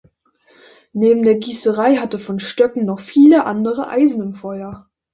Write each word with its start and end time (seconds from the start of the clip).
Neben 0.93 1.21
der 1.21 1.35
Gießerei 1.35 1.97
hatte 1.97 2.17
von 2.17 2.39
Stöcken 2.39 2.85
noch 2.85 2.99
„viele 2.99 3.43
andere 3.45 3.87
Eisen 3.87 4.23
im 4.23 4.33
Feuer“. 4.33 4.89